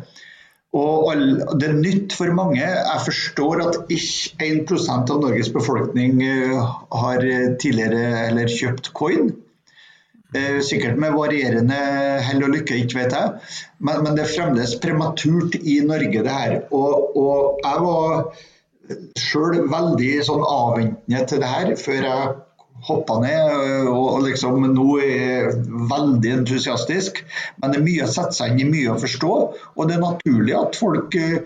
Og 0.76 1.10
det 1.58 1.66
er 1.66 1.78
nytt 1.80 2.14
for 2.14 2.30
mange. 2.36 2.62
Jeg 2.62 3.04
forstår 3.04 3.62
at 3.64 3.78
ikke 3.90 4.50
1% 4.70 5.10
av 5.10 5.22
Norges 5.24 5.50
befolkning 5.50 6.20
eh, 6.22 6.74
har 6.94 7.24
tidligere 7.58 8.28
eller 8.28 8.52
kjøpt 8.54 8.92
coin. 8.94 9.32
Eh, 10.30 10.60
sikkert 10.62 10.98
med 11.02 11.16
varierende 11.18 11.74
hell 12.22 12.44
og 12.46 12.52
lykke, 12.54 12.76
ikke 12.84 13.00
vet 13.00 13.16
jeg. 13.18 13.32
Men, 13.82 14.04
men, 14.04 14.14
det 14.14 14.28
er 14.28 14.34
fremdeles 14.36 14.76
prematurt 14.82 15.56
i 15.58 15.80
Norge, 15.82 16.22
det 16.22 16.36
her. 16.36 16.54
Og, 16.70 17.16
og 17.18 17.58
jeg 17.64 17.82
var 17.88 18.14
sjøl 19.18 19.64
veldig 19.70 20.12
sånn 20.26 20.46
avventende 20.46 21.24
til 21.30 21.42
det 21.42 21.50
her 21.50 21.74
før 21.78 22.06
jeg 22.06 22.30
hoppa 22.86 23.18
ned 23.20 23.50
øh, 23.52 23.88
og 23.92 24.22
liksom 24.24 24.64
nå 24.74 24.86
er 25.04 25.50
veldig 25.90 26.32
entusiastisk. 26.38 27.22
Men 27.60 27.72
det 27.72 27.80
er 27.80 27.86
mye 27.86 28.06
å 28.06 28.10
sette 28.12 28.36
seg 28.38 28.54
inn 28.54 28.62
i, 28.62 28.70
mye 28.74 28.94
å 28.94 29.00
forstå. 29.00 29.34
Og 29.76 29.88
det 29.88 29.96
er 29.96 30.04
naturlig 30.04 30.56
at 30.58 30.80
folk 30.80 31.16
øh, 31.20 31.38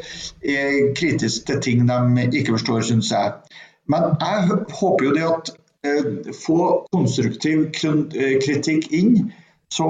er 0.55 0.79
kritiske 0.99 1.47
til 1.51 1.63
ting 1.65 1.87
de 1.91 2.41
ikke 2.41 2.57
forstår, 2.57 2.83
syns 2.91 3.13
jeg. 3.15 3.61
Men 3.91 4.15
jeg 4.21 4.59
håper 4.81 5.09
jo 5.09 5.15
det 5.19 5.29
at 5.29 5.55
øh, 5.87 6.35
få 6.45 6.59
konstruktiv 6.95 7.69
kritikk 7.75 8.91
inn, 8.95 9.33
så 9.75 9.89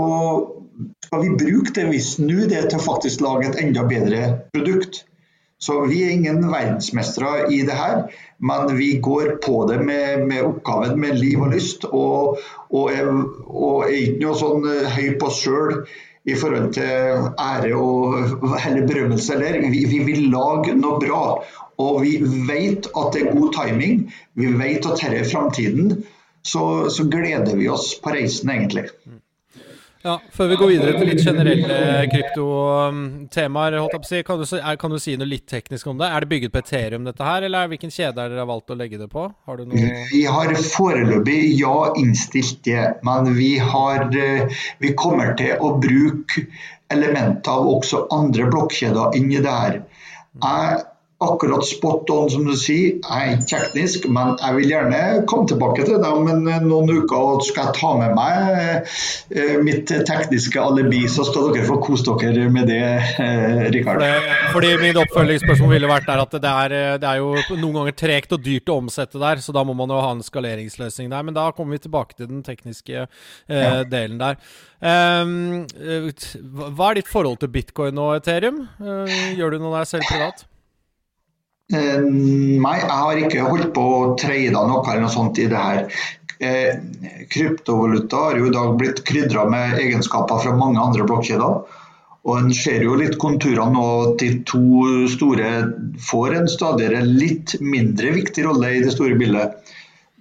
skal 1.05 1.23
vi 1.23 1.35
bruke 1.39 1.75
det 1.77 1.91
vi 1.93 2.01
snur 2.03 2.47
det 2.51 2.65
til 2.71 2.81
å 2.81 2.87
faktisk 2.87 3.23
lage 3.23 3.51
et 3.51 3.61
enda 3.63 3.85
bedre 3.87 4.23
produkt. 4.55 5.05
Så 5.63 5.81
vi 5.89 6.03
er 6.05 6.13
ingen 6.13 6.43
verdensmestere 6.53 7.47
i 7.55 7.63
det 7.67 7.77
her, 7.79 8.03
men 8.39 8.75
vi 8.77 8.99
går 9.03 9.37
på 9.45 9.65
det 9.71 9.79
med, 9.87 10.27
med 10.29 10.43
oppgaven 10.45 10.99
med 11.01 11.21
liv 11.21 11.41
og 11.41 11.55
lyst. 11.55 11.87
Og, 11.89 12.41
og, 12.71 12.91
er, 12.93 13.09
og 13.47 13.87
er 13.87 13.95
ikke 14.01 14.25
noe 14.25 14.41
sånn 14.41 14.67
eh, 14.69 14.91
høy 14.97 15.15
på 15.21 15.31
oss 15.31 15.41
sjøl 15.45 15.79
i 16.25 16.37
forhold 16.41 16.73
til 16.77 17.31
ære 17.41 17.73
og 17.77 18.59
heller 18.61 18.87
berømmelse 18.89 19.37
eller. 19.37 19.61
Vi, 19.73 19.85
vi, 19.89 20.03
vil 20.09 20.29
lage 20.35 20.77
noe 20.77 21.01
bra. 21.01 21.25
Og 21.81 22.01
vi 22.05 22.19
vet 22.23 22.89
at 22.93 23.17
det 23.17 23.25
er 23.25 23.35
god 23.35 23.57
timing. 23.57 24.07
Vi 24.39 24.53
vet 24.59 24.87
at 24.87 25.01
dette 25.01 25.23
er 25.23 25.31
framtiden. 25.31 26.01
Så, 26.45 26.91
så 26.93 27.07
gleder 27.09 27.57
vi 27.57 27.71
oss 27.73 27.95
på 28.05 28.13
reisen, 28.13 28.51
egentlig. 28.53 28.91
Mm. 29.09 29.21
Ja, 30.05 30.19
Før 30.37 30.51
vi 30.51 30.57
går 30.61 30.69
videre 30.69 30.99
til 30.99 31.09
litt 31.09 31.23
generelle 31.25 31.77
kryptotemaer, 32.13 33.77
si, 34.05 34.19
kan, 34.27 34.43
du, 34.43 34.51
kan 34.83 34.93
du 34.93 34.99
si 35.01 35.15
noe 35.17 35.31
litt 35.31 35.47
teknisk 35.49 35.89
om 35.89 35.97
det? 35.97 36.11
Er 36.13 36.21
det 36.21 36.29
bygget 36.29 36.53
på 36.53 36.61
Ethereum, 36.61 37.07
dette 37.09 37.25
her, 37.25 37.47
eller 37.47 37.71
hvilken 37.73 37.95
kjede 37.95 38.21
har 38.21 38.29
dere 38.35 38.45
valgt 38.51 38.75
å 38.75 38.77
legge 38.77 39.01
det 39.01 39.09
på? 39.09 39.25
Har 39.49 39.63
vi 40.13 40.21
har 40.29 40.53
foreløpig 40.61 41.39
ja 41.57 41.95
innstilt 41.97 42.61
det, 42.69 42.85
men 43.09 43.33
vi, 43.39 43.55
har, 43.57 44.05
eh, 44.13 44.61
vi 44.85 44.93
kommer 44.93 45.33
til 45.41 45.57
å 45.57 45.73
bruke 45.81 46.45
elementer 46.93 47.57
av 47.57 47.71
også 47.79 48.05
andre 48.13 48.51
blokkjeder 48.53 49.17
inni 49.17 49.41
det 49.41 49.57
her. 49.57 49.81
Jeg 50.45 50.83
akkurat 51.23 51.67
spot 51.67 52.11
on, 52.11 52.31
som 52.31 52.45
du 52.47 52.55
sier. 52.59 52.99
Jeg 52.99 53.29
er 53.29 53.37
ikke 53.37 53.47
teknisk, 53.51 54.07
men 54.13 54.35
jeg 54.41 54.57
vil 54.57 54.73
gjerne 54.73 55.01
komme 55.31 55.49
tilbake 55.49 55.87
til 55.87 56.01
det 56.03 56.11
om 56.11 56.27
noen 56.27 56.91
uker. 56.91 57.15
Og 57.15 57.45
skal 57.47 57.69
jeg 57.69 57.77
ta 57.79 57.93
med 58.01 58.15
meg 58.17 58.89
eh, 59.31 59.55
mitt 59.65 59.91
tekniske 60.09 60.61
alibi, 60.61 61.05
så 61.11 61.27
skal 61.29 61.53
dere 61.55 61.67
få 61.69 61.79
kose 61.85 62.17
dere 62.21 62.49
med 62.53 62.69
det, 62.71 62.83
eh, 63.23 63.65
Rikard. 63.75 64.03
Fordi, 64.03 64.39
fordi 64.57 64.73
min 64.83 65.01
oppfølgingsspørsmål 65.05 65.75
ville 65.77 65.91
vært 65.91 66.09
der 66.11 66.25
at 66.25 66.37
det 66.37 66.55
er, 66.55 66.77
det 67.03 67.11
er, 67.11 67.23
jo 67.23 67.61
noen 67.61 67.81
ganger 67.81 67.99
tregt 68.05 68.35
og 68.37 68.45
dyrt 68.45 68.73
å 68.75 68.81
omsette 68.83 69.23
der, 69.23 69.43
så 69.45 69.55
da 69.55 69.65
må 69.67 69.77
man 69.79 69.93
jo 69.95 70.03
ha 70.03 70.13
en 70.17 70.25
skaleringsløsning 70.25 71.13
der. 71.15 71.27
Men 71.27 71.39
da 71.39 71.49
kommer 71.55 71.79
vi 71.79 71.87
tilbake 71.87 72.19
til 72.19 72.31
den 72.31 72.43
tekniske 72.47 73.07
eh, 73.07 73.83
delen 73.91 74.19
der. 74.21 74.41
Um, 74.85 75.63
hva 76.77 76.91
er 76.91 76.99
ditt 76.99 77.09
forhold 77.09 77.39
til 77.41 77.49
bitcoin 77.55 77.97
og 78.03 78.19
Ethereum? 78.19 78.67
Uh, 78.83 79.09
gjør 79.39 79.55
du 79.55 79.63
noe 79.63 79.79
der 79.79 79.89
selv 79.89 80.11
privat? 80.11 80.45
Nei, 81.73 82.75
jeg 82.77 82.91
har 82.93 83.21
ikke 83.23 83.47
holdt 83.49 83.71
på 83.77 83.85
å 83.95 84.13
trade 84.21 84.53
noe 84.53 84.83
eller 84.85 85.07
noe 85.07 85.13
sånt 85.13 85.41
i 85.41 85.49
det 85.49 85.61
her. 85.61 85.87
Eh, 86.45 86.77
kryptovaluta 87.31 88.27
har 88.27 88.39
jo 88.39 88.51
i 88.51 88.53
dag 88.53 88.75
blitt 88.79 89.05
krydra 89.09 89.47
med 89.49 89.79
egenskaper 89.81 90.43
fra 90.43 90.53
mange 90.59 90.83
andre 90.83 91.07
blokkjeder. 91.09 91.63
Og 92.25 92.39
En 92.41 92.53
ser 92.57 92.83
jo 92.85 92.97
litt 92.97 93.19
konturene 93.21 93.77
nå 93.77 93.85
at 94.09 94.21
de 94.23 94.31
to 94.49 95.07
store 95.13 95.49
får 96.01 96.37
en 96.39 96.49
stadigere 96.49 97.03
litt 97.05 97.57
mindre 97.61 98.15
viktig 98.17 98.47
rolle 98.47 98.71
i 98.77 98.85
det 98.85 98.95
store 98.97 99.17
bildet. 99.21 99.59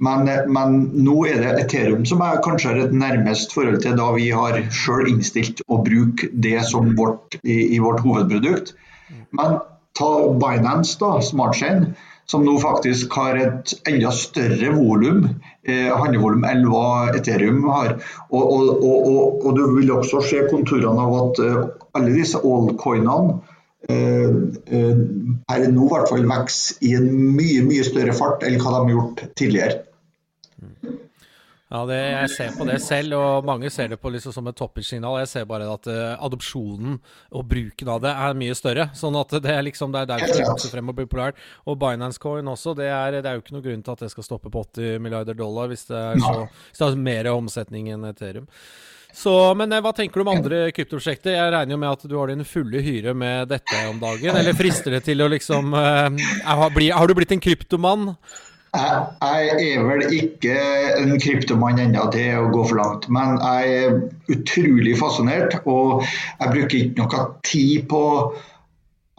Men, 0.03 0.27
men, 0.51 0.79
nå 1.05 1.15
er 1.29 1.39
det 1.39 1.51
Ethereum 1.61 2.03
som 2.09 2.23
er 2.25 2.41
kanskje 2.43 2.73
har 2.73 2.81
et 2.81 2.95
nærmest 2.97 3.53
forhold 3.55 3.79
til 3.85 3.95
da 3.95 4.09
vi 4.17 4.31
har 4.35 4.57
sjøl 4.73 5.07
innstilt 5.11 5.61
å 5.71 5.79
bruke 5.85 6.27
det 6.33 6.57
som 6.67 6.91
vårt, 6.97 7.37
i, 7.43 7.75
i, 7.75 7.79
vårt 7.79 8.01
hovedprodukt. 8.03 8.73
Men 9.37 9.61
ta 9.97 10.09
Binance, 10.41 10.97
da, 10.99 11.21
SmartChain, 11.21 11.93
som 12.25 12.45
nå 12.45 12.55
faktisk 12.61 13.13
har 13.19 13.37
et 13.37 13.73
enda 13.89 14.11
større 14.15 14.71
volum, 14.73 15.25
eh, 15.67 15.89
handlevolum 15.91 16.45
enn 16.47 16.65
hva 16.71 17.11
Ethereum 17.17 17.63
har. 17.67 17.97
Og, 18.31 18.43
og, 18.43 18.69
og, 18.83 19.45
og, 19.45 19.49
du 19.57 19.63
vil 19.77 19.91
også 19.93 20.23
se 20.25 20.45
konturene 20.49 21.03
av 21.03 21.17
at 21.19 21.41
eh, 21.43 21.63
alle 21.99 22.15
disse 22.15 22.39
allcoinene 22.39 23.39
eh, 23.91 24.29
uh, 24.31 25.01
per 25.49 25.65
nå 25.67 25.85
i 25.85 25.91
hvert 25.91 26.09
fall 26.09 26.29
vokser 26.29 26.87
i 26.87 26.93
en 26.97 27.09
mye, 27.35 27.65
mye 27.67 27.83
større 27.85 28.15
fart 28.15 28.45
enn 28.47 28.55
hva 28.61 28.71
de 28.71 28.79
har 28.79 28.93
gjort 28.95 29.25
tidligere. 29.35 29.81
Ja, 31.73 31.79
det, 31.89 31.95
jeg 31.97 32.29
ser 32.29 32.51
på 32.53 32.65
det 32.69 32.75
selv, 32.85 33.15
og 33.17 33.47
mange 33.49 33.69
ser 33.73 33.87
det 33.89 33.97
på 33.97 34.11
liksom 34.13 34.35
som 34.35 34.45
et 34.45 34.57
toppsignal. 34.59 35.15
Jeg 35.23 35.29
ser 35.31 35.47
bare 35.49 35.65
at 35.73 35.87
uh, 35.89 36.21
adopsjonen 36.21 36.99
og 37.33 37.47
bruken 37.49 37.89
av 37.89 38.03
det 38.03 38.11
er 38.13 38.37
mye 38.37 38.53
større. 38.57 38.91
Sånn 38.93 39.17
at 39.17 39.33
det 39.41 39.49
er 39.49 39.65
liksom, 39.65 39.89
det 39.95 40.03
er 40.03 40.11
derfor 40.11 40.37
det 40.37 40.45
vokser 40.51 40.73
frem 40.75 40.93
og 40.93 40.99
blir 40.99 41.09
populært. 41.09 41.41
Og 41.65 41.79
Binance 41.81 42.21
Coin 42.21 42.51
også, 42.53 42.75
det 42.77 42.91
er, 42.93 43.17
det 43.17 43.25
er, 43.25 43.39
jo 43.39 43.45
ikke 43.45 43.57
noe 43.57 43.65
grunn 43.65 43.81
til 43.81 43.97
at 43.97 44.05
det 44.05 44.11
skal 44.13 44.29
stoppe 44.29 44.53
på 44.53 44.63
80 44.69 45.01
milliarder 45.01 45.39
dollar 45.39 45.73
hvis 45.73 45.87
det 45.89 45.97
er, 45.97 46.21
så, 46.21 46.45
hvis 46.45 46.83
det 46.83 46.91
er 46.91 47.03
mer 47.09 47.33
omsetning 47.33 47.89
enn 47.95 48.05
Ethereum. 48.11 48.45
Så, 49.13 49.33
men 49.57 49.73
eh, 49.73 49.81
hva 49.81 49.97
tenker 49.97 50.21
du 50.21 50.27
om 50.27 50.33
andre 50.35 50.63
kryptoprosjekter? 50.77 51.33
Jeg 51.39 51.57
regner 51.57 51.73
jo 51.73 51.81
med 51.81 51.97
at 51.97 52.05
du 52.09 52.17
har 52.19 52.29
din 52.29 52.45
fulle 52.45 52.85
hyre 52.85 53.17
med 53.17 53.49
dette 53.49 53.83
om 53.89 53.97
dagen. 54.01 54.37
Eller 54.37 54.57
frister 54.57 54.93
det 54.93 55.03
til 55.09 55.25
å 55.25 55.33
liksom 55.33 55.73
uh, 55.73 56.65
bli, 56.73 56.93
har 56.93 57.09
du 57.09 57.17
blitt 57.17 57.33
en 57.33 57.41
kryptomann? 57.41 58.11
Jeg, 58.73 59.75
er 59.75 59.83
vel 59.85 60.01
ikke 60.17 60.53
en 60.97 61.19
kryptomann 61.21 61.77
ennå, 61.83 62.07
det 62.13 62.23
er 62.31 62.39
å 62.41 62.49
gå 62.53 62.63
for 62.71 62.79
langt. 62.79 63.05
Men 63.13 63.37
jeg 63.37 63.75
er 63.83 63.99
utrolig 64.33 64.95
fascinert, 64.97 65.59
og 65.69 66.01
jeg 66.07 66.53
bruker 66.55 66.79
ikke 66.79 67.03
noe 67.03 67.27
tid 67.45 67.85
på 67.91 68.01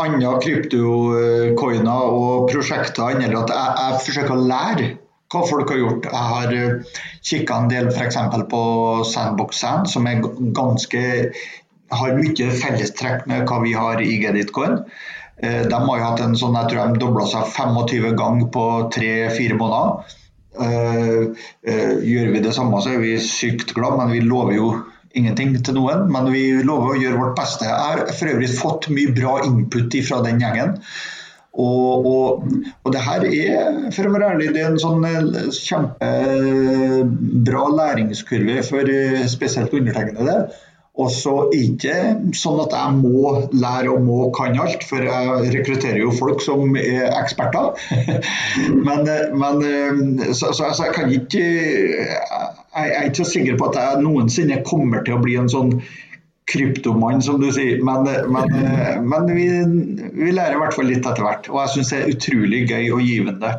andre 0.03 0.35
kryptokoiner 0.43 2.19
og 2.19 2.49
prosjekter 2.51 3.15
enn 3.15 3.23
at 3.29 3.53
jeg, 3.55 3.71
jeg, 3.79 4.03
forsøker 4.09 4.35
å 4.35 4.47
lære 4.51 4.89
hva 5.31 5.43
folk 5.47 5.71
har 5.71 5.81
gjort. 5.81 6.09
Jeg 6.11 6.31
har 6.35 6.55
eh, 6.59 7.03
kikka 7.27 7.61
en 7.61 7.71
del 7.71 7.91
f.eks. 7.93 8.19
på 8.51 8.63
Sandbox 9.07 9.63
Sand, 9.63 9.91
som 9.91 10.11
ganske 10.59 11.05
har 11.95 12.17
mye 12.19 12.51
fellestrekk 12.59 13.29
med 13.31 13.47
hva 13.47 13.61
vi 13.63 13.75
har 13.79 14.03
i 14.03 14.19
Geditcoin. 14.23 14.81
Eh, 15.43 15.63
de 15.69 15.75
har 15.75 15.99
jo 15.99 16.05
hatt 16.05 16.21
en 16.23 16.37
sånn, 16.39 16.55
jeg 16.59 16.71
tror 16.71 16.93
de 16.93 17.03
dobla 17.03 17.25
seg 17.31 17.49
25 17.57 18.15
ganger 18.19 18.51
på 18.55 18.65
tre-fire 18.95 19.57
måneder. 19.59 19.89
Eh, 20.55 21.23
eh, 21.67 21.95
gjør 22.07 22.29
vi 22.37 22.43
det 22.45 22.55
samme, 22.55 22.83
så 22.83 22.89
er 22.95 23.01
vi 23.03 23.17
sykt 23.23 23.75
glad, 23.75 23.99
men 23.99 24.15
vi 24.15 24.21
lover 24.23 24.55
jo 24.55 24.69
ingenting 25.19 25.57
til 25.67 25.75
noen. 25.79 26.01
Men 26.15 26.31
vi 26.35 26.45
lover 26.63 26.89
å 26.95 27.01
gjøre 27.01 27.21
vårt 27.21 27.37
beste. 27.41 27.67
Jeg 27.67 27.83
har 27.83 27.99
for 28.15 28.27
øvrig 28.31 28.51
fått 28.55 28.89
mye 28.95 29.15
bra 29.17 29.35
input 29.47 29.91
fra 30.07 30.23
den 30.27 30.41
gjengen. 30.43 30.71
Og, 31.55 32.07
og, 32.11 32.27
og, 32.83 32.89
det 32.91 33.03
her 33.05 33.23
er, 33.29 33.91
for 33.95 34.09
å 34.09 34.11
være 34.11 34.31
ærlig, 34.33 34.49
det 34.57 34.63
er 34.65 34.73
en 34.73 34.81
sånn 34.83 35.05
kjempebra 35.55 36.01
læringskurve 37.79 38.57
for 38.67 38.83
spesielt 39.31 39.77
undertegnede. 39.79 40.35
Og 40.95 41.09
så 41.11 41.33
ikke 41.51 41.95
sånn 42.39 42.61
at 42.63 42.75
jeg 42.77 42.99
må 43.01 43.33
lære 43.51 43.91
og 43.91 44.05
må 44.07 44.19
kan 44.37 44.55
alt, 44.63 44.85
for 44.87 45.03
jeg 45.03 45.51
rekrutterer 45.57 45.99
jo 45.99 46.13
folk 46.15 46.43
som 46.45 46.77
er 46.79 47.09
eksperter. 47.09 47.75
men, 48.87 49.11
men 49.35 50.23
så, 50.31 50.53
så, 50.53 50.71
så, 50.71 50.87
jeg 50.87 50.95
kan 50.95 51.11
ikke 51.11 51.43
Jeg 51.43 52.95
er 52.95 53.09
ikke 53.09 53.25
så 53.25 53.29
sikker 53.33 53.59
på 53.59 53.73
at 53.73 53.81
jeg 53.81 54.07
noensinne 54.07 54.63
kommer 54.67 55.03
til 55.03 55.19
å 55.19 55.23
bli 55.25 55.35
en 55.41 55.51
sånn 55.51 55.75
kryptomann, 56.51 57.23
som 57.27 57.43
du 57.43 57.51
sier. 57.55 57.83
Men, 57.83 58.07
men, 58.31 58.57
men 59.11 59.31
vi, 59.35 59.51
vi, 60.15 60.31
lærer 60.31 60.55
i 60.55 60.63
hvert 60.63 60.79
fall 60.79 60.91
litt 60.93 61.03
etter 61.03 61.27
hvert. 61.27 61.51
Og 61.51 61.59
jeg 61.65 61.75
syns 61.75 61.95
det 61.95 62.01
er 62.01 62.15
utrolig 62.15 62.65
gøy 62.71 62.91
og 62.95 63.03
givende. 63.03 63.55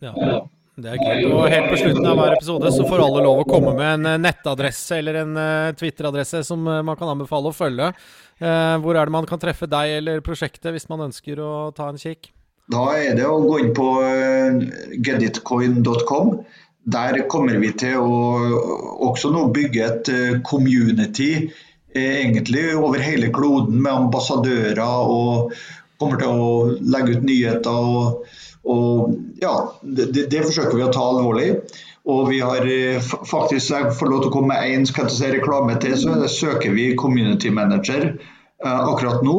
Ja. 0.00 0.44
Det 0.76 0.90
er 0.92 0.98
kult. 1.00 1.30
Og 1.32 1.46
helt 1.48 1.70
på 1.72 1.76
slutten 1.80 2.04
av 2.04 2.18
hver 2.20 2.34
episode 2.36 2.70
så 2.74 2.84
får 2.84 3.00
alle 3.00 3.22
lov 3.24 3.38
å 3.40 3.48
komme 3.48 3.72
med 3.78 3.86
en 3.94 4.08
eh, 4.10 4.18
nettadresse 4.20 4.98
eller 5.00 5.22
en 5.22 5.38
uh, 5.40 5.72
Twitter-adresse 5.72 6.42
som 6.44 6.66
uh, 6.68 6.82
man 6.84 6.98
kan 7.00 7.08
anbefale 7.14 7.48
å 7.48 7.56
følge. 7.56 7.92
Hvor 8.36 8.92
er 8.92 9.08
det 9.08 9.14
man 9.14 9.24
kan 9.24 9.40
treffe 9.40 9.64
deg 9.64 9.94
eller 10.02 10.20
prosjektet 10.20 10.68
hvis 10.74 10.90
man 10.90 11.06
ønsker 11.06 11.38
å 11.40 11.70
ta 11.72 11.86
en 11.88 11.96
kikk? 11.96 12.28
Da 12.68 12.82
er 12.92 13.14
det 13.16 13.24
å 13.24 13.38
gå 13.40 13.62
inn 13.62 13.70
på 13.72 13.86
getitcoin.com. 15.06 16.34
Der 16.84 17.16
kommer 17.32 17.56
vi 17.62 17.70
til 17.80 17.96
å 17.96 18.18
også 19.08 19.30
nå 19.32 19.46
bygge 19.56 19.86
et 19.86 20.10
community 20.44 21.46
egentlig 21.96 22.66
over 22.76 23.00
hele 23.00 23.32
kloden 23.32 23.80
med 23.80 23.94
ambassadører 23.94 24.84
og 24.84 25.56
kommer 25.96 26.20
til 26.20 26.36
å 26.36 26.52
legge 26.84 27.16
ut 27.16 27.24
nyheter. 27.24 27.72
og 27.72 28.28
og 28.66 29.14
ja, 29.42 29.52
det, 29.82 30.10
det, 30.14 30.42
forsøker 30.42 30.74
vi 30.74 30.86
å 30.86 30.92
ta 30.94 31.04
alvorlig. 31.06 31.50
Og 32.06 32.28
vi 32.30 32.40
har 32.42 32.66
eh, 32.70 33.02
faktisk, 33.02 33.72
jeg 33.72 33.94
får 33.98 34.10
lov 34.10 34.24
til 34.24 34.30
å 34.30 34.34
komme 34.34 34.54
med 34.54 34.74
én 34.74 34.86
si, 34.86 35.30
reklame 35.32 35.78
til, 35.82 35.96
så 35.98 36.18
søker 36.30 36.74
vi 36.74 36.92
community 36.98 37.50
manager 37.50 38.08
eh, 38.12 38.76
akkurat 38.76 39.24
nå. 39.26 39.38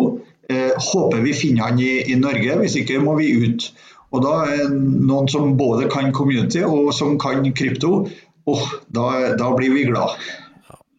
Eh, 0.51 0.73
håper 0.91 1.23
vi 1.23 1.35
finner 1.35 1.67
han 1.67 1.79
i, 1.83 1.91
i, 2.07 2.15
Norge, 2.19 2.59
hvis 2.61 2.79
ikke 2.79 3.03
må 3.03 3.17
vi 3.19 3.33
ut. 3.43 3.69
Og 4.15 4.23
da 4.23 4.33
er 4.47 4.71
noen 4.71 5.27
som 5.31 5.55
både 5.59 5.89
kan 5.91 6.13
community 6.15 6.63
og 6.63 6.93
som 6.95 7.17
kan 7.19 7.43
krypto, 7.55 8.05
oh, 8.47 8.67
da, 8.95 9.35
da 9.39 9.51
blir 9.55 9.75
vi 9.75 9.87
glad. 9.89 10.15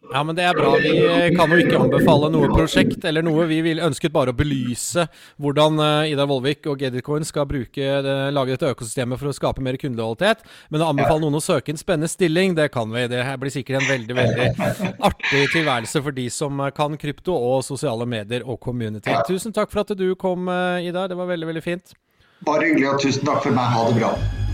Ja, 0.09 0.23
men 0.25 0.35
det 0.35 0.45
er 0.47 0.57
bra. 0.57 0.71
Vi 0.81 1.35
kan 1.37 1.51
jo 1.53 1.59
ikke 1.61 1.77
anbefale 1.83 2.31
noe 2.33 2.49
prosjekt 2.49 3.03
eller 3.05 3.25
noe. 3.25 3.45
Vi 3.49 3.59
vil, 3.65 3.81
ønsket 3.85 4.13
bare 4.13 4.33
å 4.33 4.37
belyse 4.37 5.05
hvordan 5.37 5.77
uh, 5.81 6.09
Idar 6.09 6.29
Vollvik 6.29 6.65
og 6.71 6.81
Geditcoin 6.81 7.27
skal 7.27 7.45
bruke, 7.49 7.77
uh, 7.77 8.29
lage 8.33 8.55
dette 8.55 8.71
økosystemet 8.73 9.21
for 9.21 9.29
å 9.29 9.35
skape 9.37 9.63
mer 9.65 9.77
kundelojalitet. 9.81 10.41
Men 10.73 10.83
å 10.85 10.89
anbefale 10.95 11.21
noen 11.25 11.37
å 11.37 11.43
søke 11.43 11.73
en 11.73 11.81
spennende 11.81 12.09
stilling, 12.09 12.57
det 12.57 12.71
kan 12.73 12.89
vi. 12.93 13.05
Det 13.11 13.21
blir 13.41 13.53
sikkert 13.53 13.83
en 13.83 13.89
veldig 13.91 14.17
veldig 14.17 14.49
artig 15.11 15.45
tilværelse 15.53 16.03
for 16.05 16.17
de 16.17 16.27
som 16.33 16.65
eh, 16.65 16.73
kan 16.75 16.97
krypto 16.99 17.37
og 17.37 17.61
sosiale 17.67 18.09
medier 18.09 18.45
og 18.49 18.57
community. 18.65 19.13
Tusen 19.29 19.53
takk 19.53 19.69
for 19.73 19.85
at 19.85 19.93
du 19.97 20.09
kom, 20.19 20.49
Idar. 20.81 21.11
Det 21.11 21.17
var 21.19 21.29
veldig, 21.29 21.53
veldig 21.53 21.65
fint. 21.65 21.97
Bare 22.47 22.65
hyggelig, 22.65 22.95
og 22.95 23.01
tusen 23.03 23.27
takk 23.29 23.43
for 23.45 23.53
meg. 23.53 23.75
Ha 23.77 23.89
det 23.91 23.99
bra. 24.01 24.48